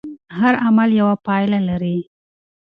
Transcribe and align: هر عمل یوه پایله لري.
هر 0.37 0.53
عمل 0.65 0.89
یوه 1.01 1.15
پایله 1.25 1.59
لري. 1.69 1.97